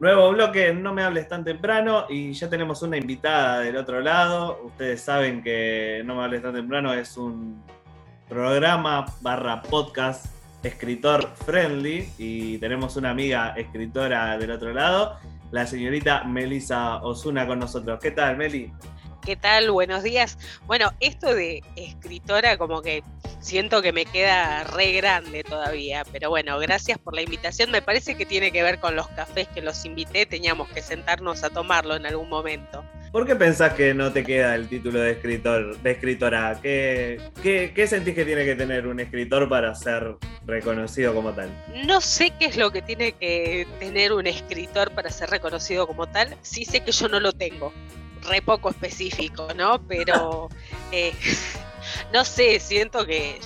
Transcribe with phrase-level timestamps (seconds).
[0.00, 4.60] Nuevo bloque, no me hables tan temprano y ya tenemos una invitada del otro lado.
[4.64, 7.60] Ustedes saben que No me hables tan temprano es un
[8.28, 10.26] programa barra podcast
[10.62, 15.16] escritor friendly y tenemos una amiga escritora del otro lado,
[15.50, 17.98] la señorita Melisa Osuna con nosotros.
[18.00, 18.72] ¿Qué tal, Meli?
[19.28, 19.70] ¿Qué tal?
[19.70, 20.38] Buenos días.
[20.66, 23.02] Bueno, esto de escritora como que
[23.40, 27.70] siento que me queda re grande todavía, pero bueno, gracias por la invitación.
[27.70, 31.44] Me parece que tiene que ver con los cafés que los invité, teníamos que sentarnos
[31.44, 32.82] a tomarlo en algún momento.
[33.12, 36.58] ¿Por qué pensás que no te queda el título de escritor, de escritora?
[36.62, 40.16] ¿Qué, qué, sentís que tiene que tener un escritor para ser
[40.46, 41.50] reconocido como tal?
[41.84, 46.06] No sé qué es lo que tiene que tener un escritor para ser reconocido como
[46.06, 46.34] tal.
[46.40, 47.74] Sí sé que yo no lo tengo.
[48.28, 49.80] Re poco específico, ¿no?
[49.86, 50.48] Pero
[50.92, 51.14] eh,
[52.12, 53.40] no sé, siento que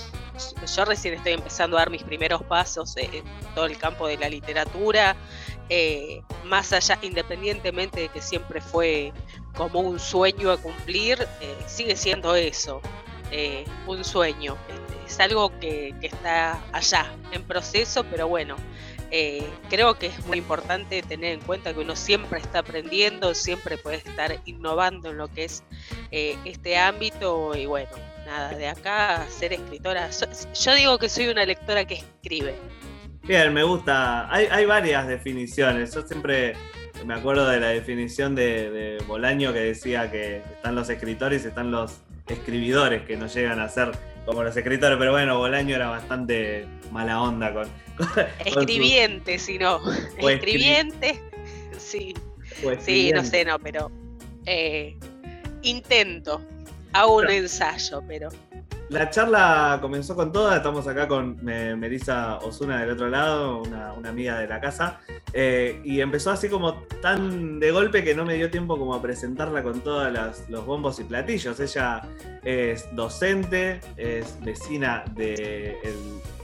[0.75, 3.23] yo recién estoy empezando a dar mis primeros pasos en
[3.53, 5.15] todo el campo de la literatura,
[5.69, 9.13] eh, más allá, independientemente de que siempre fue
[9.55, 12.81] como un sueño a cumplir, eh, sigue siendo eso,
[13.31, 14.57] eh, un sueño.
[14.67, 18.55] Este, es algo que, está allá, en proceso, pero bueno,
[19.69, 23.97] creo que es muy importante tener en cuenta que uno siempre está aprendiendo, siempre puede
[23.97, 25.63] estar innovando en lo que es
[26.11, 27.91] este ámbito y bueno,
[28.25, 30.09] nada, de acá ser escritora.
[30.53, 32.55] Yo digo que soy una lectora que escribe.
[33.23, 34.33] Bien, me gusta.
[34.33, 35.93] Hay, varias definiciones.
[35.93, 36.55] Yo siempre
[37.05, 41.71] me acuerdo de la definición de, Bolaño que decía que están los escritores y están
[41.71, 43.91] los escribidores que no llegan a ser
[44.25, 47.67] como los escritores, pero bueno, Bolaño era bastante mala onda con...
[48.45, 49.81] Escribiente, si no.
[50.17, 51.21] Escribiente,
[51.77, 52.13] sí.
[52.79, 53.91] Sí, no sé, no, pero
[54.45, 54.97] eh,
[55.63, 56.41] intento
[56.93, 58.29] hago un ensayo, pero.
[58.89, 64.37] La charla comenzó con toda, estamos acá con Melissa Osuna del otro lado, una, amiga
[64.37, 64.99] de la casa,
[65.31, 69.01] eh, y empezó así como tan de golpe que no me dio tiempo como a
[69.01, 70.11] presentarla con todos
[70.47, 71.59] los bombos y platillos.
[71.59, 72.01] Ella
[72.43, 75.75] es docente, es vecina de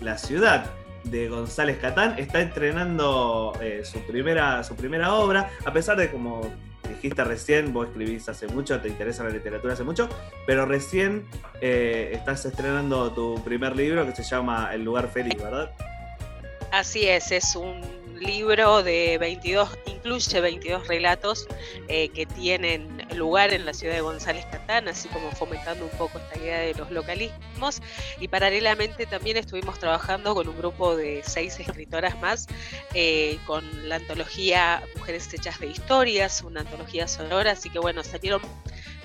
[0.02, 0.66] la ciudad
[1.04, 6.42] de González Catán, está estrenando eh, su, primera, su primera obra, a pesar de como
[6.88, 10.10] dijiste recién, vos escribís hace mucho, te interesa la literatura hace mucho,
[10.46, 11.28] pero recién
[11.62, 15.72] eh, estás estrenando tu primer libro que se llama El lugar feliz, ¿verdad?
[16.72, 21.48] Así es, es un libro de 22, incluye 22 relatos
[21.88, 26.20] eh, que tienen lugar en la ciudad de González Catán, así como fomentando un poco
[26.20, 27.82] esta idea de los localismos.
[28.20, 32.48] Y paralelamente también estuvimos trabajando con un grupo de seis escritoras más,
[32.94, 38.42] eh, con la antología Mujeres Hechas de Historias, una antología sonora, así que bueno, salieron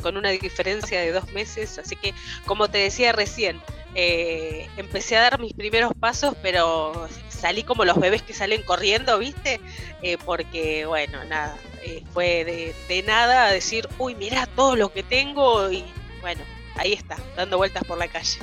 [0.03, 2.15] con una diferencia de dos meses, así que
[2.47, 3.61] como te decía recién,
[3.95, 9.19] eh, empecé a dar mis primeros pasos, pero salí como los bebés que salen corriendo,
[9.19, 9.61] ¿viste?
[10.03, 12.45] Eh, porque, bueno, nada, eh, fue
[12.89, 15.85] de, nada a decir, uy, mirá todo lo que tengo y,
[16.21, 16.43] bueno,
[16.77, 18.39] ahí está, dando vueltas por la calle.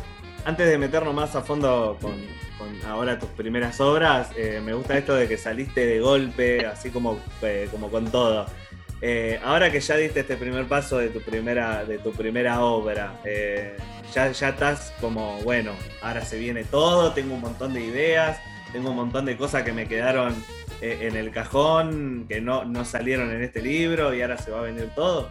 [0.45, 2.15] Antes de meternos más a fondo con,
[2.85, 7.19] ahora tus primeras obras, eh, me gusta esto de que saliste de golpe, así como,
[7.71, 8.45] como con todo.
[9.43, 13.19] Ahora que ya diste este primer paso de tu primera, de tu primera obra,
[14.13, 18.39] ya, ya estás como, bueno, ahora se viene todo, tengo un montón de ideas,
[18.71, 20.35] tengo un montón de cosas que me quedaron
[20.81, 24.59] eh, en el cajón, que no, no salieron en este libro y ahora se va
[24.59, 25.29] a venir todo.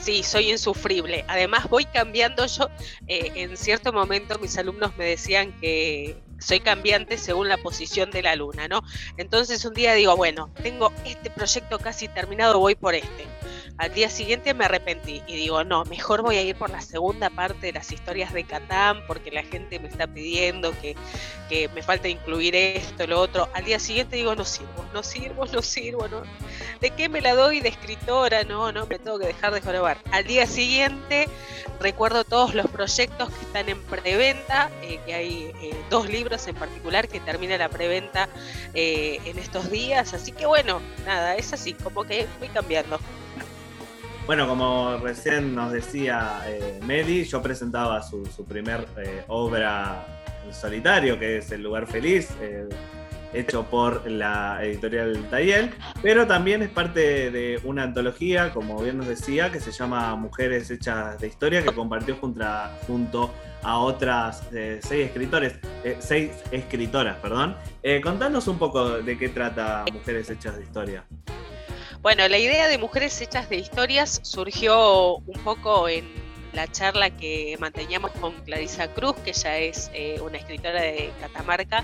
[0.00, 1.24] Sí, soy insufrible.
[1.28, 2.68] Además voy cambiando yo.
[3.06, 8.22] Eh, en cierto momento mis alumnos me decían que soy cambiante según la posición de
[8.22, 8.82] la luna, ¿no?
[9.16, 13.33] Entonces un día digo, bueno, tengo este proyecto casi terminado, voy por este.
[13.76, 17.28] Al día siguiente me arrepentí y digo, no, mejor voy a ir por la segunda
[17.28, 20.94] parte de las historias de Catán porque la gente me está pidiendo que,
[21.74, 23.48] me falta incluir esto, lo otro.
[23.52, 26.22] Al día siguiente digo, no sirvo, no sirvo, no sirvo, ¿no?
[26.80, 28.44] ¿De qué me la doy de escritora?
[28.44, 29.98] No, no, me tengo que dejar de jorobar.
[30.10, 31.28] Al día siguiente
[31.80, 36.54] recuerdo todos los proyectos que están en preventa, eh, que hay eh, dos libros en
[36.54, 38.28] particular que termina la preventa
[38.72, 40.14] eh, en estos días.
[40.14, 42.98] Así que bueno, nada, es así, como que voy cambiando.
[44.26, 50.06] Bueno, como recién nos decía eh, Meli, yo presentaba su, primer eh, obra
[50.46, 52.66] en solitario, que es El lugar feliz, eh,
[53.34, 59.08] hecho por la editorial Tayel, pero también es parte de una antología, como bien nos
[59.08, 63.30] decía, que se llama Mujeres Hechas de Historia, que compartió junto a, junto
[63.62, 65.58] a otras seis escritores,
[65.98, 67.56] seis escritoras, perdón.
[68.02, 71.04] contanos un poco de qué trata Mujeres Hechas de Historia.
[72.04, 76.04] Bueno, la idea de Mujeres Hechas de Historias surgió un poco en
[76.52, 81.82] la charla que manteníamos con Clarisa Cruz, que ya es eh, una escritora de Catamarca,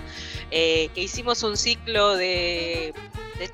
[0.51, 2.93] eh, que hicimos un ciclo de,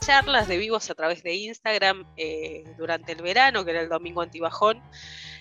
[0.00, 4.20] charlas, de vivos a través de Instagram eh, durante el verano, que era el domingo
[4.22, 4.82] antibajón.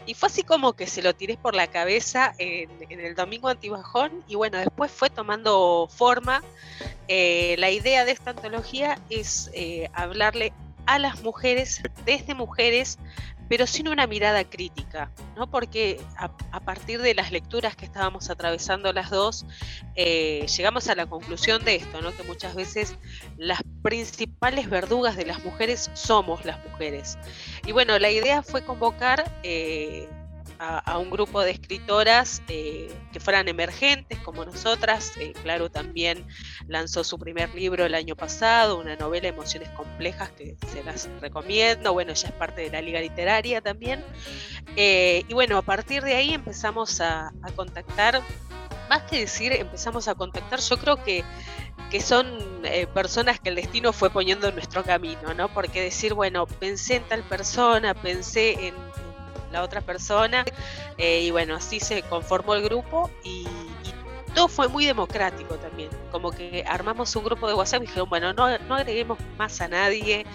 [0.06, 4.24] Y fue así como que se lo tiré por la cabeza en, el domingo antibajón
[4.28, 6.44] y bueno, después fue tomando forma.
[7.08, 9.50] La idea de esta antología es
[9.94, 10.54] hablarle
[10.86, 12.98] a las mujeres, desde mujeres,
[13.48, 15.50] pero sin una mirada crítica, ¿no?
[15.50, 19.46] porque a, partir de las lecturas que estábamos atravesando las dos,
[19.96, 22.16] eh, llegamos a la conclusión de esto, ¿no?
[22.16, 22.96] que muchas veces
[23.38, 27.18] las principales verdugas de las mujeres somos las mujeres.
[27.66, 30.10] Y bueno, la idea fue convocar eh,
[30.60, 35.14] a, un grupo de escritoras eh, que fueran emergentes como nosotras.
[35.18, 36.26] Eh, claro, también
[36.68, 41.94] lanzó su primer libro el año pasado, una novela Emociones Complejas que se las recomiendo.
[41.94, 44.04] Bueno, ella es parte de la Liga Literaria también.
[44.76, 48.22] Eh, y bueno, a partir de ahí empezamos a, contactar,
[48.90, 51.24] más que decir, empezamos a contactar, yo creo que
[51.92, 52.26] que son
[52.96, 55.50] personas que el destino fue poniendo en nuestro camino, ¿no?
[55.50, 58.74] Porque decir, bueno, pensé en tal persona, pensé en,
[59.52, 60.46] la otra persona.
[60.98, 63.48] Eh, y bueno, así se conformó el grupo y,
[64.36, 65.90] todo fue muy democrático también.
[66.12, 69.70] Como que armamos un grupo de WhatsApp y dijeron, bueno, no, no agreguemos más a
[69.70, 70.26] nadie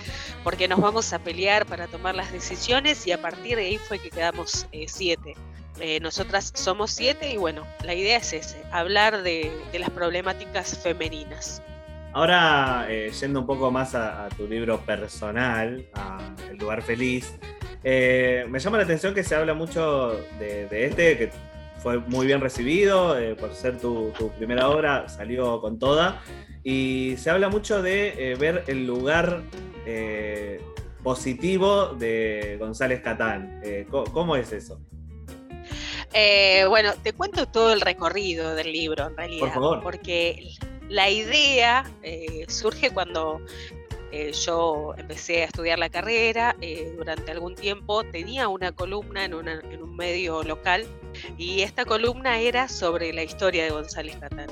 [0.42, 3.98] porque nos vamos a pelear para tomar las decisiones y a partir de ahí fue
[3.98, 5.36] que quedamos eh, siete.
[5.80, 11.62] Eh, nosotras somos siete y bueno, la idea es ese, hablar de, las problemáticas femeninas.
[12.12, 12.88] Ahora,
[13.20, 16.18] yendo un poco más a, a, tu libro personal, a
[16.50, 17.38] El lugar feliz,
[17.82, 21.30] eh, me llama la atención que se habla mucho de, este, que
[21.82, 26.22] fue muy bien recibido, eh, por ser tu, primera obra, salió con toda.
[26.62, 29.42] Y se habla mucho de eh, ver el lugar
[31.02, 33.60] positivo de González Catán.
[33.90, 34.78] ¿cómo, es eso?
[36.68, 39.40] bueno, te cuento todo el recorrido del libro, en realidad.
[39.40, 39.82] Por favor.
[39.82, 40.54] Porque
[40.90, 41.90] la idea
[42.48, 43.40] surge cuando
[44.12, 49.34] eh, yo empecé a estudiar la carrera, eh, durante algún tiempo tenía una columna en,
[49.34, 50.84] un medio local
[51.38, 54.48] y esta columna era sobre la historia de González Catán.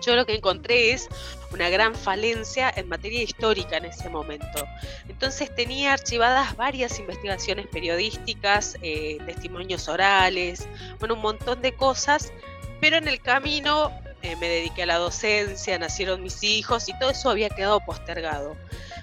[0.00, 1.08] Yo lo que encontré es
[1.52, 4.64] una gran falencia en materia histórica en ese momento.
[5.08, 10.68] Entonces tenía archivadas varias investigaciones periodísticas, eh, testimonios orales,
[11.00, 12.32] bueno, un montón de cosas,
[12.80, 13.90] pero en el camino
[14.22, 18.56] me dediqué a la docencia, nacieron mis hijos y todo eso había quedado postergado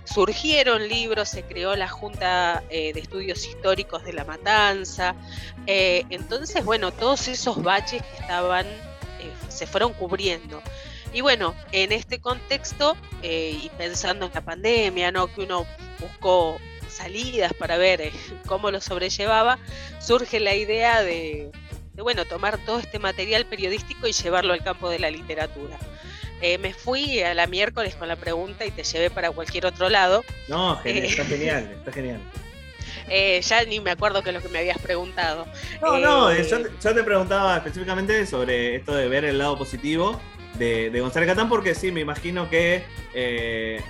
[0.08, 5.16] surgieron libros, se creó la Junta eh, de Estudios Históricos de la Matanza.
[5.66, 10.62] Eh, entonces, bueno, todos esos baches que estaban, eh, se fueron cubriendo.
[11.14, 15.28] Y bueno, en este contexto, y pensando en la pandemia, ¿no?
[15.28, 15.66] que uno
[16.00, 16.58] buscó
[16.90, 18.12] salidas para ver
[18.48, 19.58] cómo lo sobrellevaba,
[20.00, 21.52] surge la idea de,
[21.98, 25.78] de, bueno, tomar todo este material periodístico y llevarlo al campo de la literatura.
[26.40, 29.90] Eh, me fui a la miércoles con la pregunta y te llevé para cualquier otro
[29.90, 30.24] lado.
[30.48, 32.20] No, genial, está eh, genial, está genial.
[33.10, 35.48] Eh, ya ni me acuerdo qué es lo que me habías preguntado.
[35.82, 36.62] No, no, yo,
[36.94, 40.22] te preguntaba específicamente sobre esto de ver el lado positivo
[40.58, 42.84] de, González Catán, porque sí, me imagino que,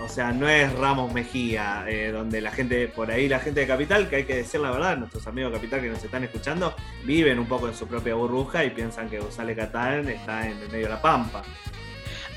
[0.02, 4.10] o sea, no es Ramos Mejía, donde la gente, por ahí la gente de Capital,
[4.10, 7.40] que hay que decir la verdad, nuestros amigos de Capital que nos están escuchando, viven
[7.40, 10.86] un poco en su propia burbuja y piensan que González Catán está en el medio
[10.86, 11.44] de la pampa.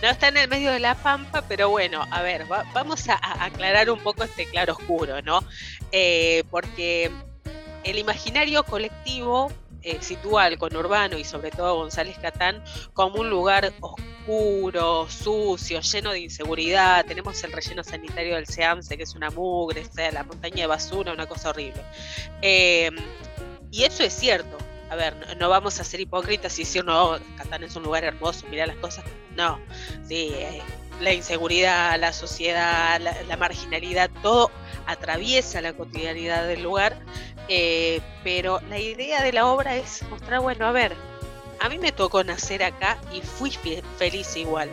[0.03, 3.91] No está en el medio de la pampa, pero bueno, a ver, vamos a, aclarar
[3.91, 5.44] un poco este claro oscuro, ¿no?
[5.93, 7.11] Eh, porque
[7.85, 9.52] el imaginario colectivo
[9.83, 16.13] eh, sitúa al conurbano y sobre todo González Catán como un lugar oscuro, sucio, lleno
[16.13, 17.05] de inseguridad.
[17.07, 21.27] Tenemos el relleno sanitario del SEAMSE, que es una mugre, la montaña de basura, una
[21.27, 21.83] cosa horrible.
[22.43, 22.91] Eh,
[23.71, 24.59] y eso es cierto,
[24.91, 28.45] a ver, no, vamos a ser hipócritas y decir, no, Catán es un lugar hermoso,
[28.51, 29.05] mira las cosas.
[29.37, 29.61] No,
[30.09, 30.61] sí, eh,
[31.01, 34.51] la inseguridad, la sociedad, la, marginalidad, todo
[34.87, 36.99] atraviesa la cotidianidad del lugar,
[37.52, 40.95] eh, pero la idea de la obra es mostrar, bueno, a ver,
[41.59, 43.50] a mí me tocó nacer acá y fui
[43.99, 44.71] feliz igual.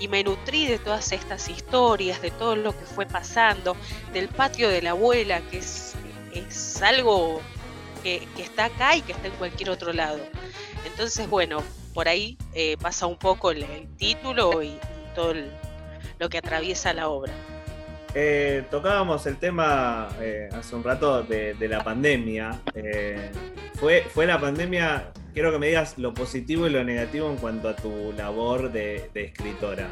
[0.00, 3.76] Y me nutrí de todas estas historias, de todo lo que fue pasando,
[4.12, 5.94] del patio de la abuela, que es,
[6.82, 7.40] algo
[8.02, 10.18] que, está acá y que está en cualquier otro lado.
[10.86, 11.62] Entonces, bueno,
[11.94, 14.80] por ahí eh, pasa un poco el, título y,
[15.14, 15.34] todo
[16.18, 17.32] lo que atraviesa la obra.
[18.14, 22.60] Eh, tocábamos el tema eh, hace un rato de, la pandemia.
[23.74, 27.68] fue, fue la pandemia, quiero que me digas lo positivo y lo negativo en cuanto
[27.68, 29.88] a tu labor de, escritora.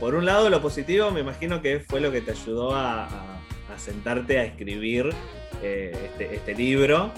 [0.00, 3.08] por un lado, lo positivo me imagino que fue lo que te ayudó a
[3.76, 5.14] sentarte a escribir
[5.62, 7.10] eh, este, este, libro,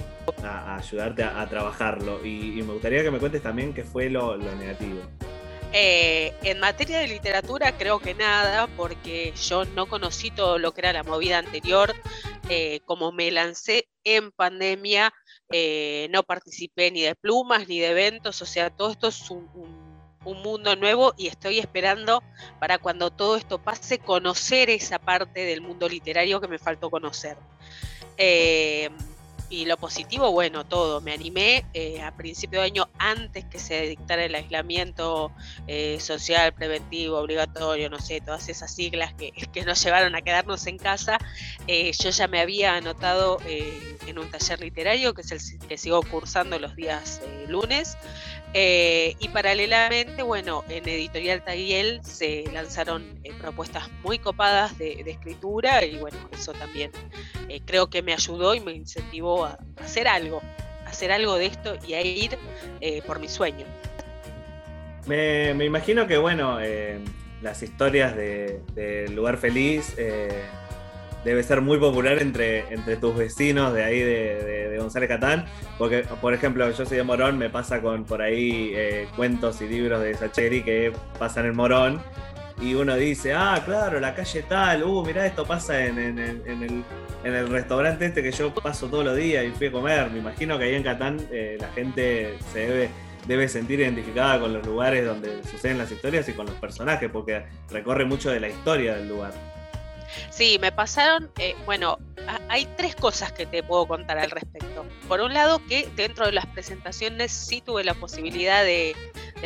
[0.43, 2.25] a, ayudarte a, trabajarlo.
[2.25, 5.01] Y, me gustaría que me cuentes también qué fue lo, negativo.
[5.73, 10.81] Eh, en materia de literatura creo que nada, porque yo no conocí todo lo que
[10.81, 11.95] era la movida anterior.
[12.49, 15.13] Eh, como me lancé en pandemia,
[15.51, 19.49] eh, no participé ni de plumas ni de eventos, o sea, todo esto es un,
[20.23, 22.23] mundo nuevo y estoy esperando
[22.59, 27.37] para cuando todo esto pase conocer esa parte del mundo literario que me faltó conocer.
[29.51, 31.01] Y lo positivo, bueno, todo.
[31.01, 35.33] Me animé eh, a principio de año, antes que se dictara el aislamiento
[35.67, 40.69] eh, social, preventivo, obligatorio, no sé, todas esas siglas que, que nos llevaron a quedarnos
[40.69, 41.19] en casa.
[41.67, 46.01] Eh, yo ya me había anotado en un taller literario, que es el que sigo
[46.03, 47.97] cursando los días lunes.
[48.53, 55.85] Eh, y paralelamente, bueno, en Editorial Taguiel se lanzaron eh, propuestas muy copadas de, escritura
[55.85, 56.91] y bueno, eso también
[57.49, 60.43] eh, creo que me ayudó y me incentivó a, hacer algo,
[60.85, 62.37] a hacer algo de esto y a ir
[63.07, 63.67] por mi sueño.
[65.07, 66.59] Me, imagino que, bueno,
[67.43, 69.95] las historias de, de Lugar Feliz
[71.25, 75.45] debe ser muy popular entre, entre tus vecinos de ahí de, González Catán,
[75.77, 79.69] porque por ejemplo yo soy de Morón, me pasa con por ahí eh, cuentos y
[79.69, 82.01] libros de Sacheri que pasan en Morón
[82.63, 88.07] y uno dice, ah, claro, la calle tal, uh, mirá, esto pasa en, el, restaurante
[88.07, 90.11] este que yo paso todos los días y fui a comer.
[90.11, 92.91] Me imagino que ahí en Catán eh, la gente se debe
[93.27, 97.45] debe sentir identificada con los lugares donde suceden las historias y con los personajes, porque
[97.71, 99.60] recorre mucho de la historia del lugar.
[100.31, 101.99] Sí, me pasaron, eh, bueno,
[102.49, 104.85] hay tres cosas que te puedo contar al respecto.
[105.09, 108.95] Por un lado, que dentro de las presentaciones sí tuve la posibilidad de,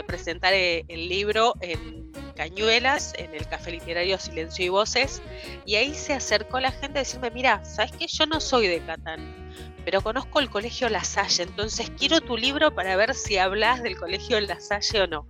[0.06, 5.23] presentar eh, el, libro en Cañuelas, en el Café Literario Silencio y Voces,
[5.64, 8.06] y ahí se acercó la gente a decirme, mira, ¿sabes qué?
[8.06, 9.21] Yo no soy de Catán,
[9.85, 13.97] pero conozco el Colegio La Salle, entonces quiero tu libro para ver si hablas del
[13.97, 15.26] Colegio La Salle o no.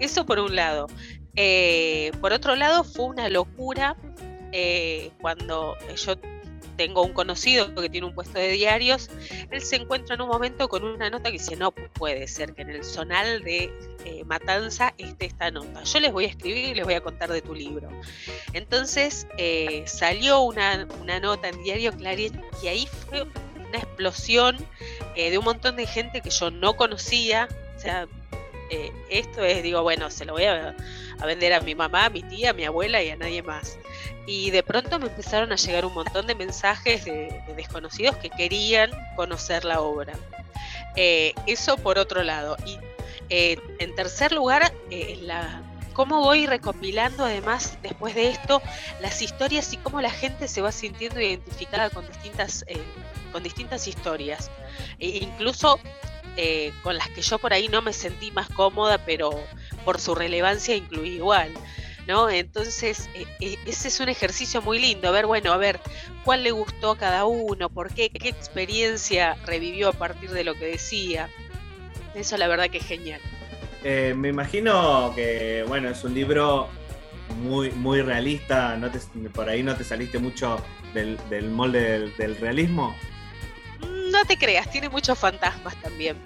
[0.00, 0.86] Eso por un lado.
[1.34, 3.96] Eh, por otro lado, fue una locura
[4.52, 6.14] eh, cuando yo
[6.76, 9.10] tengo un conocido que tiene un puesto de diarios,
[9.50, 12.62] él se encuentra en un momento con una nota que dice, no puede ser que
[12.62, 13.72] en el zonal de
[14.04, 15.82] eh, Matanza esté esta nota.
[15.82, 17.90] Yo les voy a escribir y les voy a contar de tu libro.
[18.52, 20.86] Entonces eh, salió una,
[21.20, 24.56] nota en Diario Clarín y ahí fue una explosión
[25.16, 27.48] de un montón de gente que yo no conocía.
[27.76, 28.06] O sea,
[29.10, 30.76] esto es, digo, bueno, se lo voy a,
[31.18, 33.78] a vender a mi mamá, a mi tía, a mi abuela y a nadie más
[34.28, 38.90] y de pronto me empezaron a llegar un montón de mensajes de, desconocidos que querían
[39.16, 40.12] conocer la obra.
[40.96, 42.58] Eh, eso por otro lado.
[42.66, 42.78] Y
[43.30, 45.62] eh, en tercer lugar, eh, la,
[45.94, 48.60] cómo voy recopilando además después de esto
[49.00, 52.66] las historias y cómo la gente se va sintiendo identificada con distintas,
[53.32, 54.50] con distintas historias.
[54.98, 55.80] E incluso
[56.84, 59.30] con las que yo por ahí no me sentí más cómoda, pero
[59.86, 61.52] por su relevancia incluí igual.
[62.08, 62.30] ¿No?
[62.30, 65.78] Entonces, eh, eh, ese es un ejercicio muy lindo, a ver, bueno, a ver,
[66.24, 70.54] cuál le gustó a cada uno, por qué, qué experiencia revivió a partir de lo
[70.54, 71.28] que decía.
[72.14, 73.20] Eso la verdad que es genial.
[73.84, 76.68] Eh, me imagino que, bueno, es un libro
[77.42, 78.90] muy, muy realista, ¿no
[79.30, 81.18] por ahí no te saliste mucho del,
[81.50, 82.96] molde del, realismo.
[84.10, 86.16] No te creas, tiene muchos fantasmas también.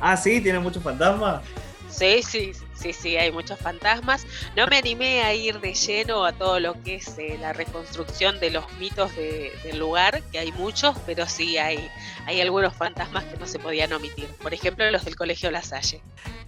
[0.00, 1.42] Ah, sí, tiene muchos fantasmas.
[1.88, 4.24] Sí, sí, Sí, sí, hay muchos fantasmas.
[4.56, 8.38] No me animé a ir de lleno a todo lo que es eh, la reconstrucción
[8.38, 11.88] de los mitos del lugar, que hay muchos, pero sí hay,
[12.26, 14.26] hay algunos fantasmas que no se podían omitir.
[14.40, 16.00] Por ejemplo, los del Colegio La Salle.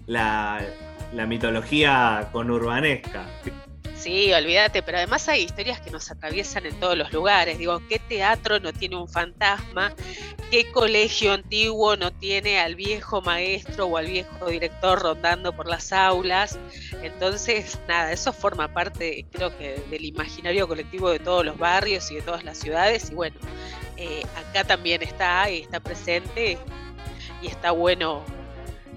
[0.07, 0.61] La,
[1.13, 3.27] la mitología conurbanesca.
[4.01, 7.59] Sí, olvídate, pero además hay historias que nos atraviesan en todos los lugares.
[7.59, 9.93] Digo, ¿qué teatro no tiene un fantasma?
[10.51, 15.93] ¿Qué colegio antiguo no tiene al viejo maestro o al viejo director rondando por las
[15.93, 16.59] aulas?
[17.03, 22.15] Entonces, nada, eso forma parte, creo que, del imaginario colectivo de todos los barrios y
[22.15, 23.11] de todas las ciudades.
[23.11, 23.37] Y bueno,
[23.99, 26.57] eh, acá también está y está presente
[27.43, 28.25] y está bueno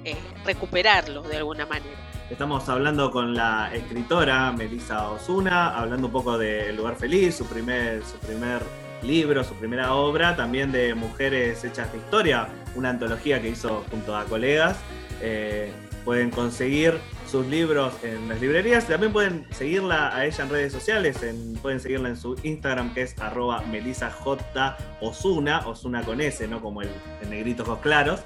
[0.05, 2.02] eh, recuperarlo de alguna manera.
[2.29, 7.45] Estamos hablando con la escritora Melissa Osuna, hablando un poco de El lugar feliz, su
[7.45, 8.61] primer, su primer
[9.03, 14.15] libro, su primera obra, también de Mujeres Hechas de Historia, una antología que hizo junto
[14.15, 14.77] a colegas.
[15.21, 15.71] Eh,
[16.05, 16.97] pueden conseguir
[17.29, 18.87] sus libros en las librerías.
[18.87, 21.19] También pueden seguirla a ella en redes sociales.
[21.61, 26.89] pueden seguirla en su Instagram que es arroba melisajosuna, Osuna con S, no como el,
[27.29, 28.21] negrito ojos claros,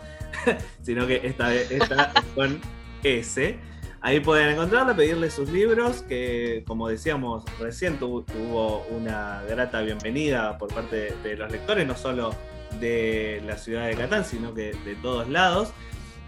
[0.83, 2.61] sino que esta, esta es con
[3.03, 3.57] S.
[4.01, 10.73] Ahí pueden encontrarla, pedirle sus libros, que como decíamos recién tuvo una grata bienvenida por
[10.73, 12.33] parte de los lectores, no solo
[12.79, 15.73] de la ciudad de Catán, sino que de todos lados.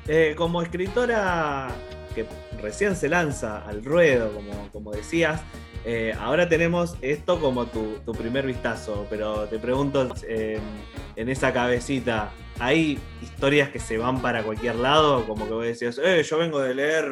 [0.07, 1.69] Eh, como escritora,
[2.15, 2.25] que
[2.61, 5.41] recién se lanza al ruedo, como, como decías.
[5.85, 10.59] Eh, ahora tenemos esto como tu, primer vistazo, pero te pregunto, eh,
[11.15, 15.25] en esa cabecita, ¿hay historias que se van para cualquier lado?
[15.25, 17.11] Como que vos decías, eh, yo vengo de leer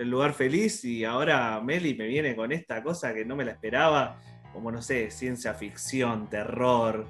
[0.00, 3.50] El lugar feliz y ahora Meli me viene con esta cosa que no me la
[3.50, 4.18] esperaba,
[4.54, 7.06] como no sé, ciencia ficción, terror,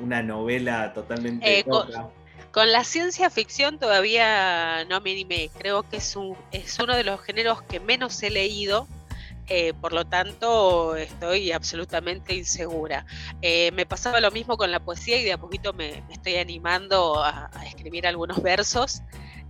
[0.00, 1.58] una novela totalmente...
[1.58, 1.64] Eh,
[2.52, 7.02] con, la ciencia ficción todavía no me animé, creo que es, un, es uno de
[7.02, 8.86] los géneros que menos he leído
[9.48, 13.04] eh, por lo tanto estoy absolutamente insegura.
[13.42, 17.20] Eh, me pasaba lo mismo con la poesía y de a poquito me, estoy animando
[17.20, 19.02] a, escribir algunos versos,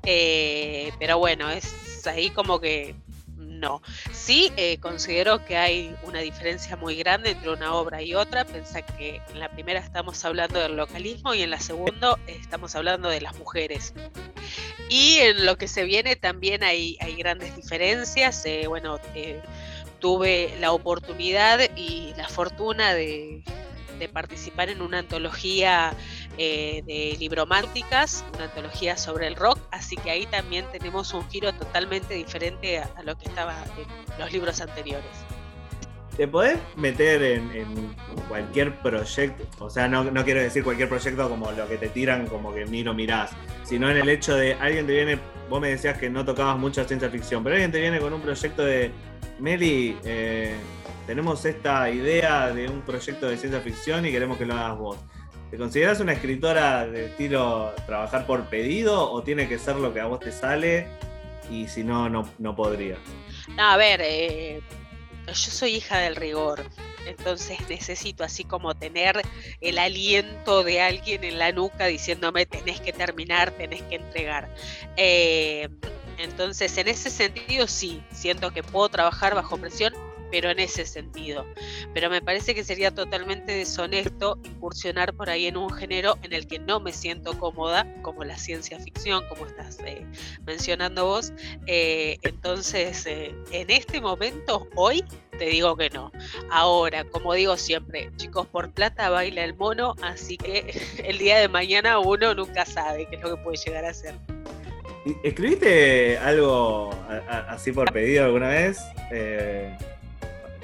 [0.03, 2.95] pero bueno, es ahí como que
[3.37, 3.83] no.
[4.13, 8.45] Sí considero que hay una diferencia muy grande entre una obra y otra.
[8.45, 13.09] Pensá que en la primera estamos hablando del localismo y en la segunda estamos hablando
[13.09, 13.95] de las mujeres.
[14.89, 18.45] Y en lo que se viene también hay, hay grandes diferencias.
[18.67, 18.99] bueno,
[20.01, 23.45] tuve la oportunidad y la fortuna de,
[24.15, 25.93] participar en una antología
[26.43, 31.53] eh, de librománticas, una antología sobre el rock, así que ahí también tenemos un giro
[31.53, 35.05] totalmente diferente a, lo que estaba en los libros anteriores.
[36.17, 37.95] ¿Te podés meter en,
[38.27, 39.45] cualquier proyecto?
[39.63, 42.83] O sea, no, quiero decir cualquier proyecto como lo que te tiran, como que ni
[42.83, 43.33] lo mirás,
[43.63, 45.19] sino en el hecho de alguien te viene,
[45.51, 48.23] vos me decías que no tocabas mucho ciencia ficción, pero alguien te viene con un
[48.23, 48.91] proyecto de
[49.39, 50.57] Meli, eh,
[51.07, 54.97] tenemos esta idea de un proyecto de ciencia ficción y queremos que lo hagas vos.
[55.51, 60.01] ¿Te consideras una escritora de estilo trabajar por pedido o tiene que ser lo que
[60.01, 60.87] a vos te sale
[61.51, 62.97] y si no, no, podría?
[63.57, 64.61] No, a ver, eh,
[65.27, 66.63] yo soy hija del rigor,
[67.05, 69.21] entonces necesito así como tener
[69.61, 74.55] el aliento de alguien en la nuca diciéndome tenés que terminar, tenés que entregar.
[74.97, 75.69] Eh,
[76.19, 79.95] entonces, en ese sentido, sí, siento que puedo trabajar bajo presión,
[80.31, 81.47] pero en ese sentido.
[81.95, 86.47] Pero me parece que sería totalmente deshonesto incursionar por ahí en un género en el
[86.47, 90.05] que no me siento cómoda, como la ciencia ficción, como estás eh,
[90.47, 91.33] mencionando vos.
[91.67, 95.05] Eh, entonces, eh, en este momento, hoy,
[95.39, 96.13] te digo que no.
[96.51, 101.49] Ahora, como digo siempre, chicos, por plata baila el mono, así que el día de
[101.49, 104.15] mañana uno nunca sabe qué es lo que puede llegar a ser.
[105.23, 106.91] ¿Escribiste algo
[107.49, 108.79] así por pedido alguna vez?
[109.11, 109.75] Eh,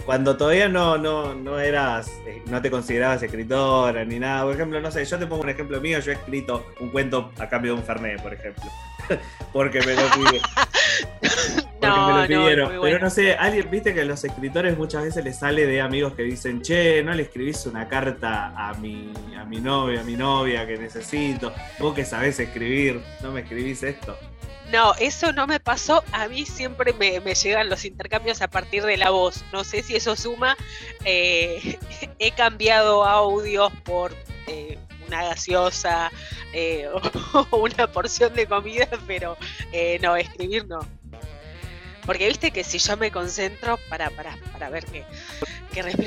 [0.06, 4.44] cuando todavía no, no, no eras, eh, no te considerabas escritora ni nada.
[4.44, 7.32] Por ejemplo, no sé, yo te pongo un ejemplo mío, yo he escrito un cuento
[7.38, 8.64] a cambio de un Fernet, por ejemplo.
[9.52, 10.40] porque me lo pide.
[11.88, 12.80] porque me lo pidieron.
[12.82, 16.14] Pero no sé, alguien, viste que a los escritores muchas veces les sale de amigos
[16.14, 20.16] que dicen, che, no le escribís una carta a mi, a mi novia, a mi
[20.16, 21.52] novia que necesito.
[21.78, 24.16] Vos que sabés escribir, no me escribís esto.
[24.72, 26.02] No, eso no me pasó.
[26.12, 29.44] A mí siempre me, llegan los intercambios a partir de la voz.
[29.52, 30.56] No sé si eso suma.
[31.04, 31.78] Eh,
[32.18, 34.12] he cambiado audios por
[34.46, 36.10] eh, una gaseosa
[36.52, 36.88] eh,
[37.50, 39.36] o una porción de comida, pero
[40.02, 40.80] no, escribir no.
[42.06, 45.04] Porque viste que si yo me concentro, para, para, para ver que,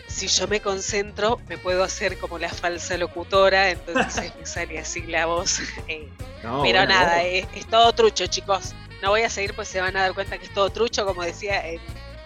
[0.07, 5.01] si yo me concentro, me puedo hacer como la falsa locutora, entonces me sale así
[5.03, 5.59] la voz.
[5.87, 6.07] Eh,
[6.61, 8.73] pero nada, es, todo trucho, chicos.
[9.01, 11.23] No voy a seguir, pues se van a dar cuenta que es todo trucho, como
[11.23, 11.81] decía el,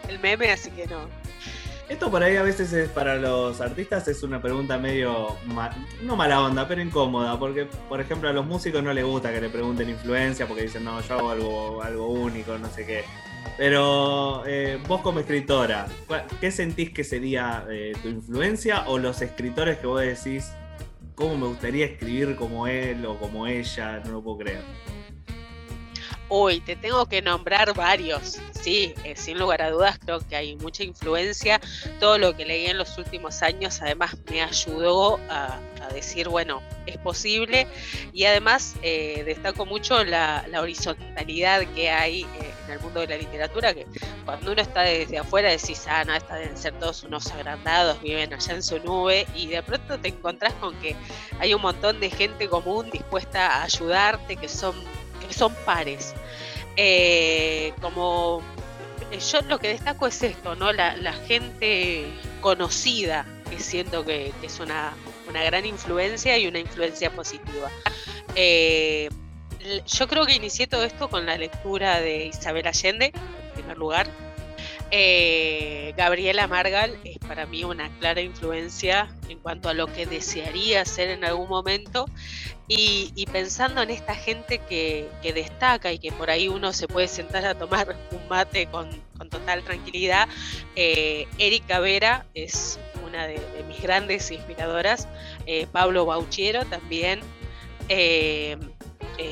[0.08, 1.08] el meme, así que no.
[1.90, 5.38] Esto por ahí a veces es para los artistas es una pregunta medio,
[6.02, 9.42] no mala onda, pero incómoda, porque por ejemplo a los músicos no les gusta que
[9.42, 13.06] le pregunten influencia porque dicen, no, yo hago algo, algo único, no sé qué.
[13.58, 15.88] Pero eh, vos como escritora,
[16.42, 20.52] ¿qué sentís que sería eh, tu influencia o los escritores que vos decís,
[21.16, 24.02] cómo me gustaría escribir como él o como ella?
[24.06, 24.62] No lo puedo creer.
[26.36, 28.40] Uy, te tengo que nombrar varios.
[28.60, 31.62] Sí, eh, sin lugar a dudas creo que hay mucha influencia.
[32.00, 35.60] Todo lo que leí en los últimos años además me ayudó a,
[35.94, 37.68] decir, bueno, es posible.
[38.14, 43.18] Y además eh, destaco mucho la, horizontalidad que hay eh, en el mundo de la
[43.18, 43.86] literatura, que
[44.26, 48.34] cuando uno está desde afuera decís, ah, no, esta deben ser todos unos agrandados, viven
[48.34, 50.96] allá en su nube, y de pronto te encontrás con que
[51.40, 54.74] hay un montón de gente común dispuesta a ayudarte, que son
[55.28, 56.14] que son pares.
[56.76, 58.42] Eh, como
[59.12, 60.74] eh, yo lo que destaco es esto, ¿no?
[60.74, 62.08] La, gente
[62.42, 64.94] conocida, que siento que, es una,
[65.32, 67.70] gran influencia y una influencia positiva.
[68.36, 69.10] Eh,
[69.86, 74.08] yo creo que inicié todo esto con la lectura de Isabel Allende, en primer lugar.
[74.96, 80.82] Eh, Gabriela Margal es para mí una clara influencia en cuanto a lo que desearía
[80.82, 82.06] hacer en algún momento.
[82.68, 87.44] Y, pensando en esta gente que, destaca y que por ahí uno se puede sentar
[87.44, 88.88] a tomar un mate con,
[89.32, 90.28] total tranquilidad,
[90.76, 95.08] eh, Erika Vera es una de, mis grandes inspiradoras,
[95.48, 97.22] eh, Pablo Bauchiero también,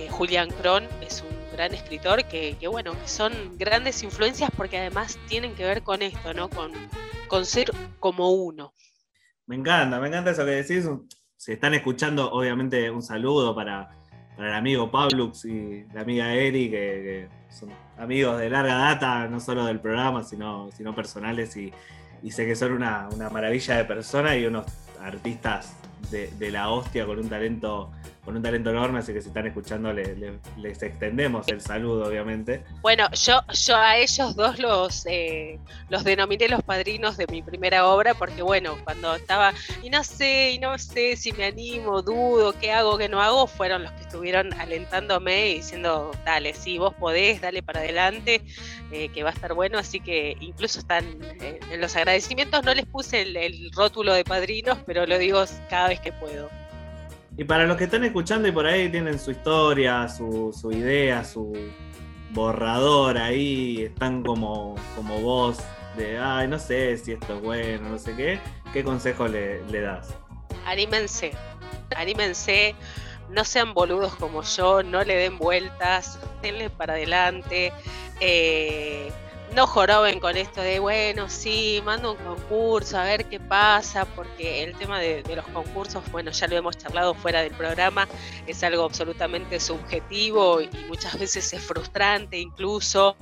[0.09, 5.55] Julián Cron es un gran escritor, que, bueno, que son grandes influencias porque además tienen
[5.55, 6.49] que ver con esto, ¿no?
[6.49, 6.71] Con,
[7.27, 8.73] con ser como uno.
[9.45, 10.87] Me encanta, me encanta eso que decís.
[11.35, 13.89] Si están escuchando, obviamente un saludo para,
[14.37, 19.65] el amigo Pablux y la amiga Eri, que, son amigos de larga data, no solo
[19.65, 21.73] del programa, sino, sino personales, y,
[22.29, 24.65] sé que son una, maravilla de personas y unos
[24.99, 25.75] artistas
[26.09, 27.91] de, de la hostia con un talento
[28.23, 32.63] con un talento enorme, así que si están escuchando les extendemos el saludo, obviamente.
[32.81, 37.87] Bueno, yo, yo a ellos dos los, eh, los denominé los padrinos de mi primera
[37.87, 42.53] obra, porque bueno, cuando estaba, y no sé, y no sé si me animo, dudo,
[42.59, 46.93] qué hago, qué no hago, fueron los que estuvieron alentándome y diciendo, dale, sí, vos
[46.93, 48.41] podés, dale para adelante,
[48.91, 51.05] eh, que va a estar bueno, así que incluso están
[51.41, 55.87] eh, en los agradecimientos, no les puse el rótulo de padrinos, pero lo digo cada
[55.87, 56.60] vez que puedo.
[57.37, 61.53] Y para los que están escuchando y por ahí tienen su historia, su, idea, su
[62.31, 65.57] borrador ahí, están como, como vos,
[65.97, 68.39] de, ay, no sé si esto es bueno, no sé qué,
[68.73, 70.13] ¿qué consejo le, le das?
[70.65, 71.31] Anímense,
[71.95, 72.75] anímense,
[73.29, 77.71] no sean boludos como yo, no le den vueltas, denle para adelante.
[78.19, 79.11] Eh,
[79.55, 84.63] no joroben con esto de, bueno, sí, mando un concurso, a ver qué pasa, porque
[84.63, 88.07] el tema de, los concursos, bueno, ya lo hemos charlado fuera del programa,
[88.47, 93.15] es algo absolutamente subjetivo y muchas veces es frustrante incluso.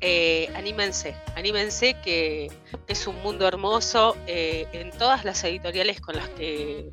[0.00, 2.50] Eh, anímense, anímense que,
[2.86, 6.92] es un mundo hermoso eh, en todas las editoriales con las que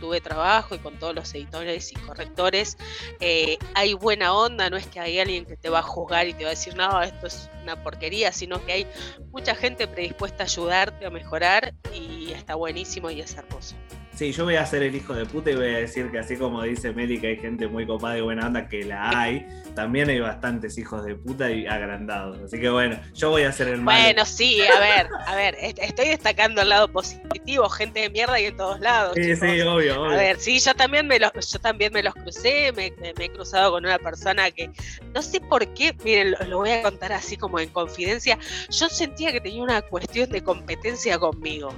[0.00, 2.76] tuve trabajo y con todos los editores y correctores,
[3.20, 6.34] eh, hay buena onda, no es que hay alguien que te va a juzgar y
[6.34, 8.86] te va a decir, no, esto es una porquería, sino que hay
[9.32, 13.74] mucha gente predispuesta a ayudarte a mejorar y está buenísimo y es hermoso.
[14.18, 16.36] Sí, yo voy a ser el hijo de puta y voy a decir que así
[16.36, 20.10] como dice Meli que hay gente muy copada y buena onda, que la hay, también
[20.10, 22.36] hay bastantes hijos de puta y agrandados.
[22.42, 24.02] Así que bueno, yo voy a ser el malo.
[24.02, 28.46] Bueno, sí, a ver, a ver, estoy destacando el lado positivo, gente de mierda y
[28.46, 29.12] en todos lados.
[29.14, 30.04] Sí, sí, obvio, obvio.
[30.06, 33.70] A ver, sí, yo también me los, yo también me los crucé, me, he cruzado
[33.70, 34.68] con una persona que
[35.14, 38.36] no sé por qué, miren, lo, lo voy a contar así como en confidencia,
[38.68, 41.72] yo sentía que tenía una cuestión de competencia conmigo.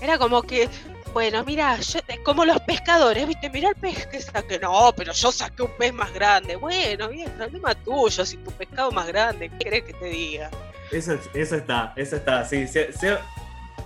[0.00, 0.68] Era como que
[1.12, 1.78] bueno, mira,
[2.24, 3.50] como los pescadores, ¿viste?
[3.50, 4.58] Mira el pez que saqué.
[4.58, 6.56] No, pero yo saqué un pez más grande.
[6.56, 10.50] Bueno, bien, problema tuyo, si tu pescado más grande, ¿qué querés que te diga?
[10.90, 12.66] Eso, eso está, eso está, sí.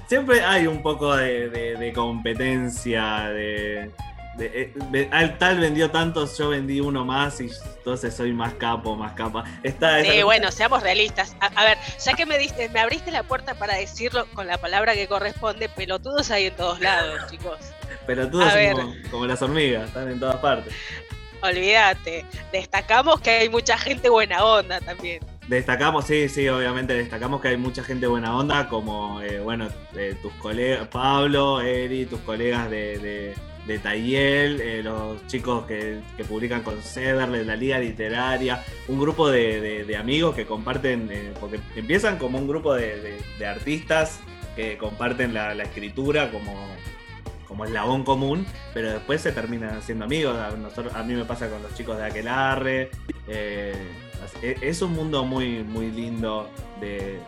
[0.06, 3.90] siempre hay un poco de competencia, de,
[4.38, 9.44] eh, tal vendió tantos, yo vendí uno más y entonces soy más capo, más capa.
[9.62, 11.37] Está sí, bueno, seamos realistas.
[11.40, 14.94] A, ver, ya que me diste, me abriste la puerta para decirlo con la palabra
[14.94, 17.59] que corresponde, pelotudos hay en todos lados, chicos.
[18.07, 20.75] Pelotudos como, como las hormigas, están en todas partes.
[21.40, 25.20] Olvídate, destacamos que hay mucha gente buena onda también.
[25.47, 30.16] Destacamos, sí, sí, obviamente destacamos que hay mucha gente buena onda, como, eh, bueno, eh,
[30.23, 33.35] tus colegas, Pablo, Eri, tus colegas de de
[33.83, 40.35] Tayel, eh, los chicos que, publican con Cederle, la Liga Literaria, un grupo de, amigos
[40.35, 44.20] que comparten, eh, porque empiezan como un grupo de, artistas
[44.55, 46.55] que comparten la, escritura como,
[47.48, 50.37] como eslabón común, pero después se terminan siendo amigos.
[50.94, 52.90] A mí me pasa con los chicos de Aquelarre.
[53.27, 53.74] Eh,
[54.42, 56.50] es un mundo muy, muy lindo
[56.81, 57.18] de,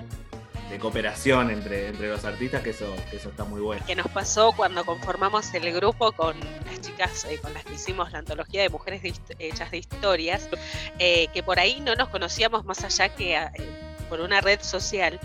[0.71, 3.85] de cooperación entre, entre los artistas, que eso, eso está muy bueno.
[3.87, 8.13] Que nos pasó cuando conformamos el grupo con las chicas eh, con las que hicimos
[8.13, 9.03] la antología de mujeres
[9.39, 10.49] hechas de historias,
[10.99, 13.49] eh, que por ahí no nos conocíamos más allá que eh,
[14.09, 15.21] por una red social.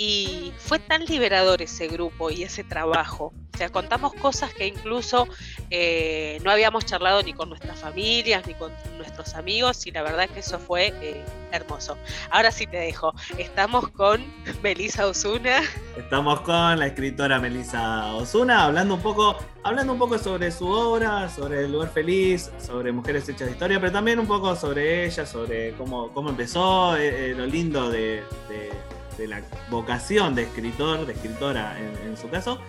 [0.00, 3.32] Y fue tan liberador ese grupo y ese trabajo.
[3.52, 5.26] O sea, contamos cosas que incluso
[5.70, 10.28] eh, no habíamos charlado ni con nuestras familias, ni con nuestros amigos, y la verdad
[10.28, 11.98] que eso fue eh, hermoso.
[12.30, 13.12] Ahora sí te dejo.
[13.36, 14.24] Estamos con
[14.62, 15.60] Melisa Osuna.
[15.96, 21.28] Estamos con la escritora Melisa Osuna, hablando un poco, hablando un poco sobre su obra,
[21.28, 25.26] sobre el lugar feliz, sobre mujeres hechas de historia, pero también un poco sobre ella,
[25.26, 28.70] sobre cómo, cómo empezó, eh, lo lindo de de
[29.26, 32.60] la vocación de escritor, de escritora en, su caso.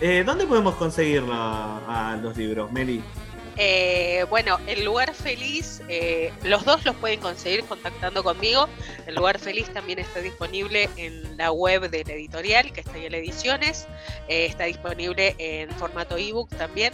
[0.00, 3.02] Eh, ¿Dónde podemos conseguir a los libros, Meli?
[3.56, 8.68] Eh, bueno, el lugar feliz, eh, los dos los pueden conseguir contactando conmigo.
[9.06, 13.14] El lugar feliz también está disponible en la web de la editorial, que está en
[13.14, 13.86] ediciones.
[14.28, 16.92] Eh, está disponible en formato ebook también.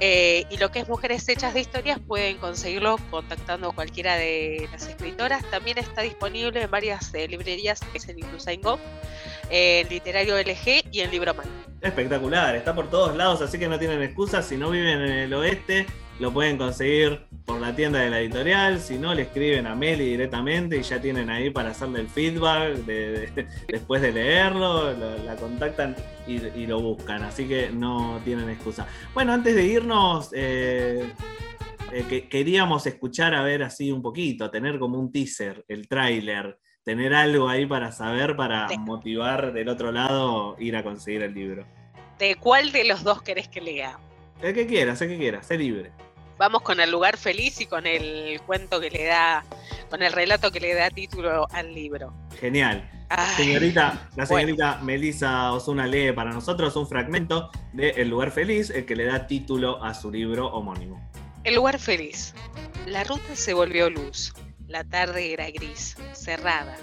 [0.00, 5.48] y lo que es Mujeres Hechas de Historias pueden conseguirlo contactando cualquiera de las escritoras.
[5.50, 8.78] También está disponible en varias librerías, es en Go,
[9.50, 11.73] en Literario LG y en Libroman.
[11.84, 14.46] Espectacular, está por todos lados, así que no tienen excusas.
[14.46, 15.84] Si no viven en el oeste,
[16.18, 18.80] lo pueden conseguir por la tienda de la editorial.
[18.80, 22.72] Si no, le escriben a Meli directamente y ya tienen ahí para hacerle el feedback
[23.68, 24.94] después de leerlo.
[24.94, 25.94] la contactan
[26.26, 28.86] y, lo buscan, así que no tienen excusa.
[29.12, 31.04] Bueno, antes de irnos, eh,
[31.92, 37.14] eh, queríamos escuchar a ver así un poquito, tener como un teaser, el tráiler tener
[37.14, 41.66] algo ahí para saber, para motivar del otro lado ir a conseguir el libro.
[42.18, 43.98] ¿De cuál de los dos querés que lea?
[44.42, 45.90] El que quieras, el que quieras, sé libre.
[46.36, 49.44] Vamos con el lugar feliz y con el cuento que le da,
[49.88, 52.12] con el relato que le da título al libro.
[52.38, 52.90] Genial.
[53.36, 58.84] señorita, la señorita Melissa Osuna lee para nosotros un fragmento de El lugar feliz, el
[58.84, 61.00] que le da título a su libro homónimo.
[61.44, 62.34] El lugar feliz.
[62.86, 64.34] La ruta se volvió luz.
[64.74, 66.76] La tarde era gris, cerrada.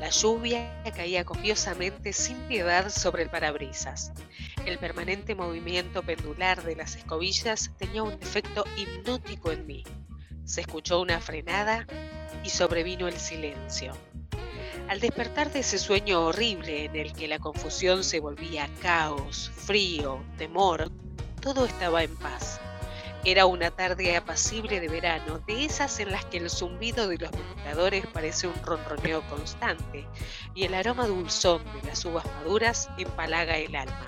[0.00, 4.10] La lluvia caía copiosamente sin piedad sobre el parabrisas.
[4.66, 9.84] El permanente movimiento pendular de las escobillas tenía un efecto hipnótico en mí.
[10.44, 11.86] Se escuchó una frenada
[12.42, 13.96] y sobrevino el silencio.
[14.88, 20.20] Al despertar de ese sueño horrible en el que la confusión se volvía caos, frío,
[20.36, 20.90] temor,
[21.40, 22.60] todo estaba en paz.
[23.22, 27.30] Era una tarde apacible de verano, de esas en las que el zumbido de los
[27.30, 30.06] ventiladores parece un ronroneo constante
[30.54, 34.06] y el aroma dulzón de las uvas maduras empalaga el alma.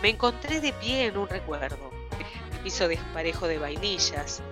[0.00, 1.90] Me encontré de pie en un recuerdo,
[2.52, 4.42] el piso desparejo de vainillas,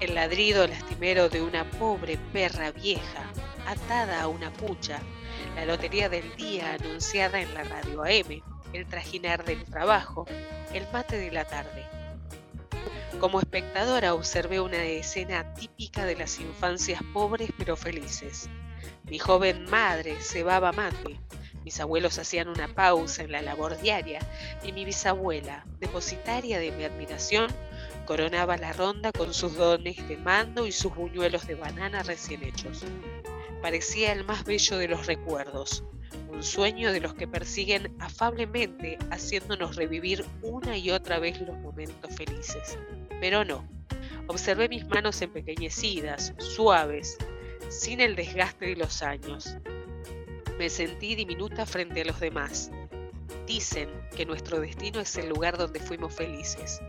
[0.00, 3.24] el ladrido lastimero de una pobre perra vieja
[3.66, 5.00] atada a una pucha,
[5.56, 8.42] la lotería del día anunciada en la radio AM,
[8.74, 10.26] el trajinar del trabajo,
[10.74, 11.83] el mate de la tarde
[13.20, 18.48] como espectadora observé una escena típica de las infancias pobres pero felices.
[19.04, 21.20] Mi joven madre cebaba mate,
[21.64, 24.20] mis abuelos hacían una pausa en la labor diaria
[24.62, 27.50] y mi bisabuela, depositaria de mi admiración,
[28.04, 32.84] coronaba la ronda con sus dones de mando y sus buñuelos de banana recién hechos.
[33.62, 35.84] Parecía el más bello de los recuerdos,
[36.30, 42.14] un sueño de los que persiguen afablemente haciéndonos revivir una y otra vez los momentos
[42.14, 42.78] felices
[43.24, 43.66] pero no.
[44.26, 47.16] Observé mis manos empequeñecidas, suaves,
[47.70, 49.56] sin el desgaste de los años.
[50.58, 52.70] Me sentí diminuta frente a los demás.
[53.46, 56.82] Dicen que nuestro destino es el lugar donde fuimos felices.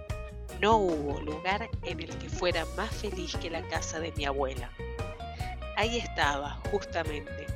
[0.59, 4.69] No hubo lugar en el que fuera más feliz que la casa de mi abuela.
[5.77, 7.47] Ahí estaba, justamente,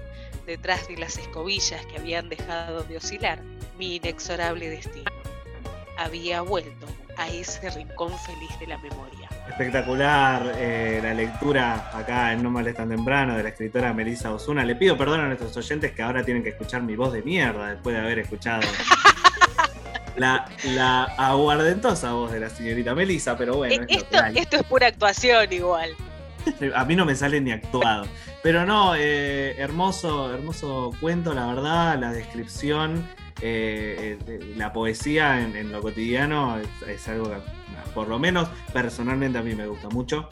[0.49, 3.39] detrás de las escobillas que habían dejado de oscilar,
[3.77, 5.11] mi inexorable destino.
[5.95, 9.29] Había vuelto a ese rincón feliz de la memoria.
[9.47, 14.65] Espectacular eh, la lectura acá en No Males tan temprano de la escritora Melissa Osuna.
[14.65, 17.67] Le pido perdón a nuestros oyentes que ahora tienen que escuchar mi voz de mierda
[17.67, 18.61] después de haber escuchado
[20.15, 23.83] la, la aguardentosa voz de la señorita Melissa, pero bueno.
[23.83, 25.95] Eh, esto, esto es pura actuación igual.
[26.75, 28.05] A mí no me sale ni actuado.
[28.41, 33.05] Pero no, eh, hermoso, hermoso cuento, la verdad, la descripción
[33.41, 36.57] eh, eh, la poesía en, lo cotidiano
[36.87, 37.37] es, algo que
[37.93, 40.29] por lo menos personalmente a mí me gusta mucho.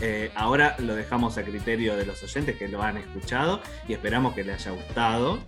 [0.00, 4.34] Eh, ahora lo dejamos a criterio de los oyentes que lo han escuchado y esperamos
[4.34, 5.38] que les haya gustado,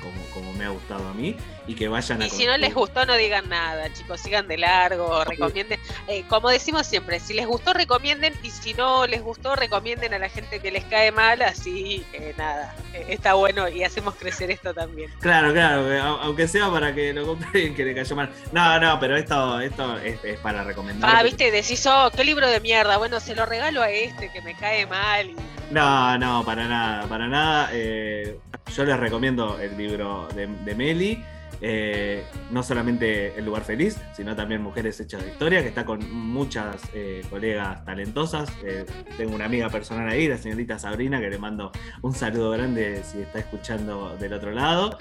[0.00, 2.26] como, como me ha gustado a mí, y que vayan a...
[2.26, 5.80] Y si no les gustó, no digan nada, chicos, sigan de largo, recomienden.
[6.28, 10.28] como decimos siempre, si les gustó, recomienden, y si no les gustó, recomienden a la
[10.28, 12.04] gente que les cae mal, así,
[12.36, 12.74] nada,
[13.08, 15.10] está bueno y hacemos crecer esto también.
[15.20, 18.30] Claro, claro, aunque sea para que lo compren que le cayó mal.
[18.52, 21.10] No, no, pero esto, esto es, para recomendar.
[21.14, 24.40] Ah, viste, decís, oh, qué libro de mierda, bueno, se lo regalo a este que
[24.42, 25.30] me cae mal.
[25.70, 27.70] No, no, para nada, para nada.
[27.72, 28.38] Eh,
[28.74, 31.24] yo les recomiendo el libro de, de Meli.
[31.60, 36.10] Eh, no solamente El lugar feliz, sino también Mujeres Hechas de Historia, que está con
[36.12, 38.48] muchas eh, colegas talentosas.
[38.62, 41.72] Eh, tengo una amiga personal ahí, la señorita Sabrina, que le mando
[42.02, 44.98] un saludo grande si está escuchando del otro lado.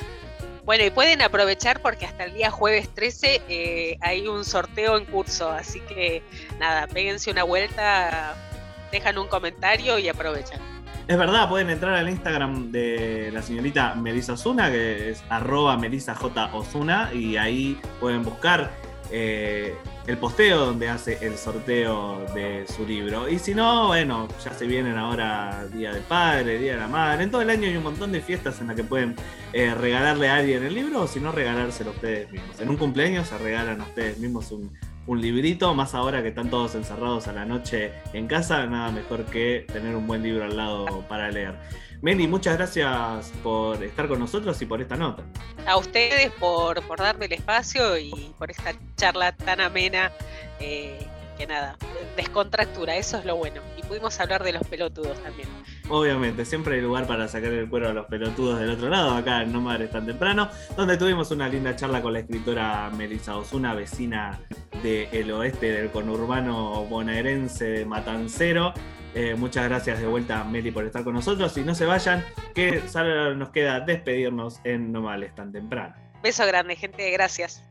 [0.66, 5.50] Bueno, y pueden aprovechar porque hasta el día jueves 13 hay un sorteo en curso,
[5.50, 6.22] así que
[6.60, 8.36] nada, péguense una vuelta,
[8.92, 10.60] dejan un comentario y aprovechan.
[11.08, 15.80] Es verdad, pueden entrar al Instagram de la señorita Melissa Osuna, que es arroba.
[16.52, 18.72] Osuna, y ahí pueden buscar
[19.10, 19.74] eh,
[20.06, 23.30] el posteo donde hace el sorteo de su libro.
[23.30, 27.24] Y si no, bueno, ya se vienen ahora Día del Padre, Día de la Madre.
[27.24, 29.16] En todo el año hay un montón de fiestas en las que pueden
[29.54, 32.60] eh, regalarle a alguien el libro o si no, regalárselo a ustedes mismos.
[32.60, 34.72] En un cumpleaños se regalan a ustedes mismos un,
[35.08, 39.26] un librito, más ahora que están todos encerrados a la noche en casa, nada mejor
[39.26, 41.56] que tener un buen libro al lado para leer.
[42.02, 45.24] Meli, muchas gracias por estar con nosotros y por esta nota.
[45.66, 50.12] A ustedes por, por darme el espacio y por esta charla tan amena.
[50.60, 51.08] Eh,
[51.38, 51.78] que nada,
[52.16, 53.62] descontractura, eso es lo bueno.
[53.78, 55.48] Y pudimos hablar de los pelotudos también.
[55.90, 59.44] Obviamente, siempre hay lugar para sacar el cuero a los pelotudos del otro lado, acá
[59.44, 63.74] en No Madres Tan Temprano, donde tuvimos una linda charla con la escritora Melissa Osuna,
[63.74, 64.40] vecina
[64.84, 68.74] del oeste del conurbano bonaerense de Matancero.
[69.16, 71.56] Eh, muchas gracias de vuelta, Meli, por estar con nosotros.
[71.58, 72.24] Y no se vayan,
[72.54, 75.96] que solo nos queda despedirnos en No Males Tan Temprano.
[76.22, 77.64] Beso grande, gente, gracias.